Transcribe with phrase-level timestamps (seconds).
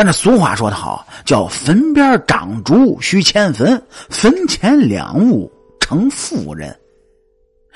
[0.00, 6.74] 咱这俗话说得好，叫“坟边长竹须迁坟，坟前两物成妇人”。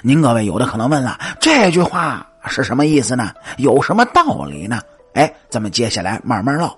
[0.00, 3.32] 您各位有的可能问了，这句话是什么意思呢？
[3.58, 4.80] 有什么道理呢？
[5.12, 6.74] 哎，咱们接下来慢慢唠。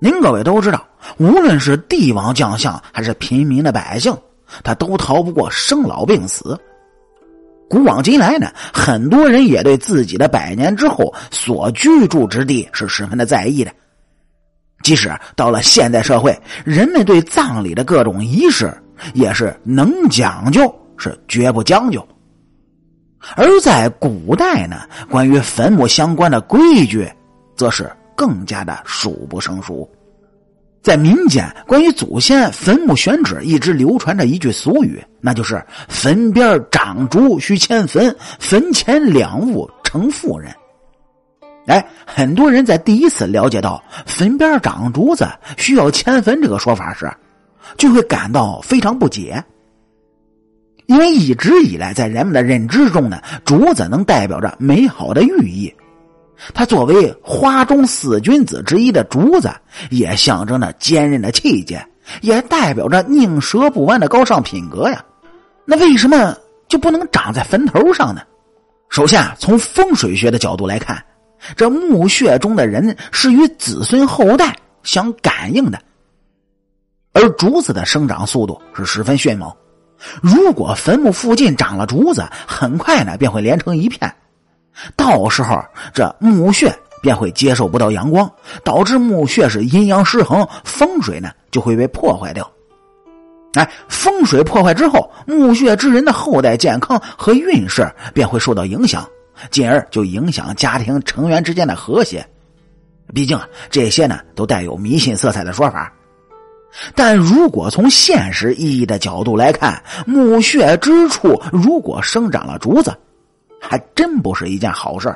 [0.00, 0.84] 您各位都知道，
[1.18, 4.12] 无论是帝王将相还是平民的百姓，
[4.64, 6.58] 他都逃不过生老病死。
[7.68, 13.70] 古往今来呢，很多人也对自己的百年之后所居住之地是十分的在意的。
[14.82, 18.72] 即使到了现代社会，人们对葬礼的各种仪式
[19.14, 22.06] 也是能讲究，是绝不将就。
[23.36, 27.10] 而在古代呢，关于坟墓相关的规矩，
[27.56, 27.90] 则是。
[28.16, 29.90] 更加的数不胜数，
[30.82, 40.54] 在民间，关于祖先坟墓选址一直流传着一句俗语，那就是“坟边长竹须迁坟，坟前两物成妇人”。
[41.70, 45.24] 哎，很多人在第一次了解到“坟边长竹子
[45.56, 47.08] 需要迁坟”这个说法时，
[47.78, 49.44] 就会感到非常不解，
[50.86, 55.72] 因为一直以来在人们的认知中呢，竹子能代表着美好的寓意。
[56.52, 59.48] 它作为花中四君子之一的竹子，
[59.90, 61.86] 也象征着坚韧的气节，
[62.20, 65.04] 也代表着宁折不弯的高尚品格呀。
[65.64, 66.36] 那为什么
[66.66, 68.22] 就不能长在坟头上呢？
[68.88, 71.00] 首先啊，从风水学的角度来看，
[71.56, 75.80] 这墓穴中的人是与子孙后代相感应的，
[77.12, 79.52] 而竹子的生长速度是十分迅猛。
[80.22, 84.14] 如果坟墓附近长了竹子，很快呢便会连成一片。
[84.96, 88.30] 到时候，这墓穴便会接受不到阳光，
[88.64, 92.50] 导致墓穴是阴阳失衡，风水呢就会被破坏掉。
[93.54, 99.06] 哎，风水破坏之后，墓穴之人的后代健康和运势便会受到影响，
[99.50, 102.26] 进而就影响家庭成员之间的和谐。
[103.14, 105.92] 毕竟这些呢都带有迷信色彩的说法。
[106.94, 112.96] 但如果从现实意义的角度来看，墓穴之处如果生长了竹子，
[113.60, 115.12] 还真不是一件好事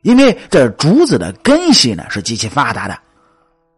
[0.00, 2.98] 因为这竹子的根系呢是极其发达的，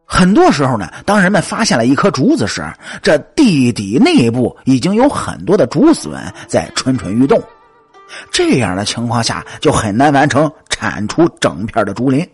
[0.04, 2.64] 很多时候呢，当人们发现了一棵竹子时，
[3.02, 6.12] 这地底内部已经有很多的竹笋
[6.46, 7.42] 在蠢蠢欲动，
[8.30, 12.28] 这样的情况下就很难完成铲除整片的竹林，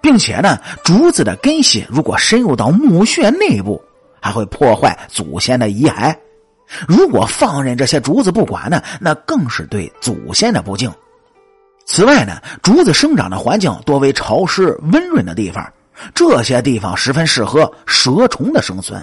[0.00, 3.82] 并且呢，竹子的根系如果深入到墓穴内部，
[4.20, 6.14] 还会破坏祖先的遗骸。
[6.86, 10.92] 如果放任这些竹子不管呢，那更是对祖先的不敬。
[11.86, 15.66] 此外呢，竹子生长的环境多为潮湿温润的地方，
[16.14, 19.02] 这些地方十分适合蛇虫的生存。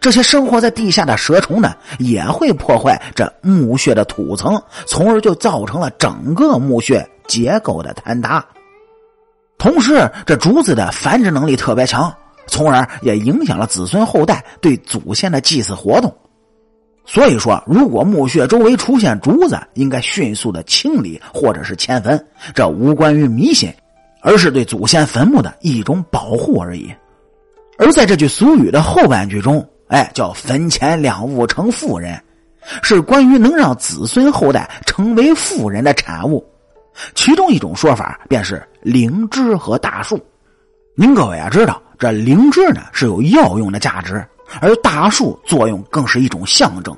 [0.00, 8.44] 这些生活在地下的蛇虫呢，也会破坏这墓穴的土层，从而就造成了整个墓穴结构的坍塌。
[9.58, 12.12] 同时，这竹子的繁殖能力特别强，
[12.46, 16.14] 从而也影响了子孙后代对祖先的祭祀活动。
[17.06, 22.26] 所以说，如果墓穴周围出现竹子，应该迅速的清理或者是迁坟。
[22.54, 23.70] 这无关于迷信，
[24.22, 26.90] 而是对祖先坟墓的一种保护而已。
[27.76, 32.20] 而在这句俗语的后半句中，哎，叫“坟前两物成妇人”，
[32.82, 36.44] 是关于能让子孙后代成为妇人的产物。
[37.14, 40.20] 其中一种说法便是灵芝和大树。
[40.96, 44.26] 您各位啊，知道这灵芝呢是有药用的价值。
[44.60, 46.96] 而大树作用更是一种象征。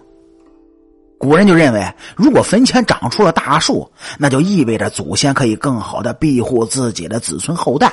[1.18, 1.86] 古人就认为，
[2.16, 7.92] 如果坟前长出了大树，那就意味着祖先可以更好的庇护自己的子孙后代，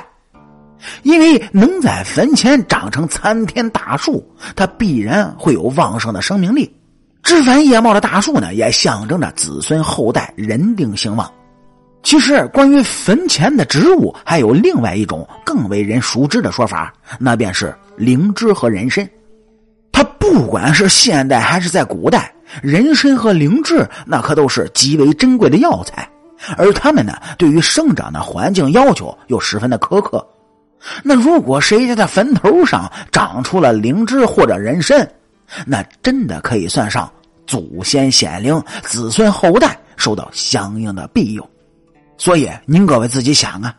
[1.03, 4.23] 因为能在坟前长成参天大树，
[4.55, 6.73] 它必然会有旺盛的生命力。
[7.21, 11.31] 枝繁叶茂的大树呢，也象征着子孙后代人丁兴旺。
[12.03, 19.09] 其实，关于坟前的植物，还有另外一种更为人熟知的说法，那便是灵芝和人参。
[19.89, 22.29] 它不管是现代还是在古代，
[22.61, 26.05] 人参和灵芝那可都是极为珍贵的药材，
[26.57, 30.27] 而它们呢，对于生长的环境要求又十分的苛刻。
[31.03, 35.09] 那如果谁家的坟头上长出了灵芝或者人参，
[35.65, 37.12] 那真的可以算上
[37.45, 41.50] 祖先显灵，子孙后代受到相应的庇佑。
[42.18, 43.75] 所以您各位自己想啊，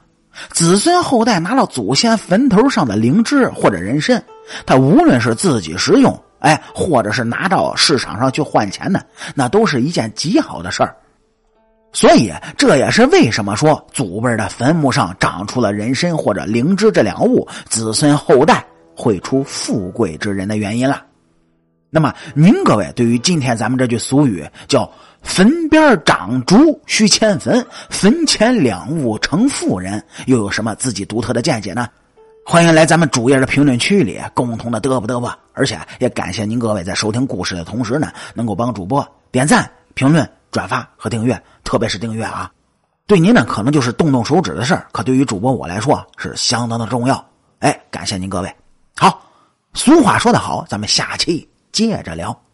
[0.50, 4.22] 子孙后代拿到祖先坟头上的灵芝或者人参。
[4.66, 9.04] 他无论是自己食用，哎，或者是拿到市场上去换钱的，
[9.34, 10.94] 那都是一件极好的事儿。
[11.94, 21.02] 所以，这也是为什么说祖辈的坟墓上长出了人参或者灵芝这两物，子孙后代会出富贵之人的原因了。
[21.90, 24.90] 那么，您各位对于今天咱们这句俗语叫
[25.22, 31.86] “坟边长竹须迁坟，坟前两物成富人”，又有什么自己独特的见解呢？
[32.44, 35.32] 欢迎来咱们主页的评论区里共同的嘚啵嘚啵。
[35.52, 42.48] 而且也感谢您各位在收听故事的同时呢，能够帮主播点赞、评论、转发和订阅，特别是订阅啊，
[43.08, 47.28] 对您呢可能就是动动手指的事儿，可对于主播我来说是相当的重要。
[47.58, 48.56] 哎，感谢您各位。
[48.94, 49.20] 好，
[49.72, 51.50] 俗话说得好，咱们下期。
[51.72, 52.44] 接着聊。